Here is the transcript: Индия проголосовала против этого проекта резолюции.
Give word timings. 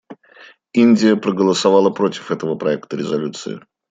Индия 0.73 1.15
проголосовала 1.15 1.91
против 1.91 2.31
этого 2.31 2.55
проекта 2.55 2.97
резолюции. 2.97 3.59